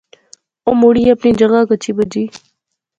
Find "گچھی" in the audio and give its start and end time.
1.69-1.91